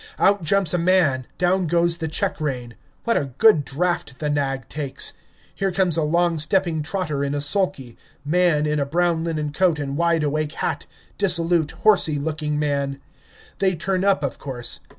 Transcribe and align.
Out 0.17 0.43
jumps 0.43 0.73
a 0.73 0.79
man, 0.79 1.27
down 1.37 1.67
goes 1.67 1.99
the 1.99 2.07
check 2.07 2.41
rein. 2.41 2.73
What 3.03 3.17
a 3.17 3.33
good 3.37 3.63
draught 3.63 4.17
the 4.17 4.31
nag 4.31 4.67
takes! 4.67 5.13
Here 5.53 5.71
comes 5.71 5.95
a 5.95 6.01
long 6.01 6.39
stepping 6.39 6.81
trotter 6.81 7.23
in 7.23 7.35
a 7.35 7.39
sulky; 7.39 7.99
man 8.25 8.65
in 8.65 8.79
a 8.79 8.85
brown 8.87 9.23
linen 9.23 9.51
coat 9.53 9.77
and 9.77 9.95
wide 9.95 10.23
awake 10.23 10.53
hat, 10.53 10.87
dissolute, 11.19 11.73
horsey 11.83 12.17
looking 12.17 12.57
man. 12.57 12.99
They 13.59 13.75
turn 13.75 14.03
up, 14.03 14.23
of 14.23 14.39
course. 14.39 14.79